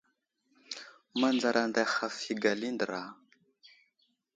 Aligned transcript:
Manzar 1.19 1.57
anday 1.63 1.87
haf 1.93 2.17
i 2.31 2.33
gala 2.43 2.65
i 2.67 2.71
andra. 2.75 3.03